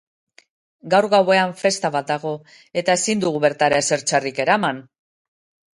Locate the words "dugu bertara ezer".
3.27-4.07